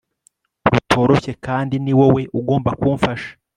rutoroshye 0.71 1.31
kandi 1.45 1.75
niwowe 1.83 2.21
ugomba 2.39 2.69
kumfasha 2.79 3.29